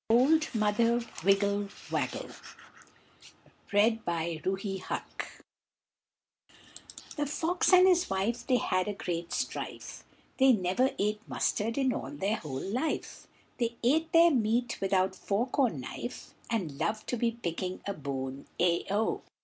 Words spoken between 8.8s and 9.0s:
a